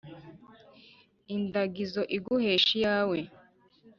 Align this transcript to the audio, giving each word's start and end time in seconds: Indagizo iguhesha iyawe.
Indagizo 1.35 2.01
iguhesha 2.17 2.67
iyawe. 2.79 3.19